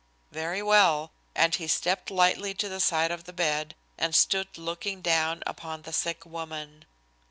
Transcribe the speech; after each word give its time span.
"Very 0.31 0.63
well," 0.63 1.11
and 1.35 1.53
he 1.53 1.67
stepped 1.67 2.09
lightly 2.09 2.55
to 2.55 2.67
the 2.67 2.79
side 2.79 3.11
of 3.11 3.25
the 3.25 3.31
bed 3.33 3.75
and 3.99 4.15
stood 4.15 4.57
looking 4.57 5.03
down 5.03 5.43
upon 5.45 5.83
the 5.83 5.93
sick 5.93 6.25
woman. 6.25 6.85